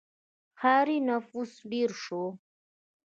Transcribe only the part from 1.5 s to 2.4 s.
ډېر شو.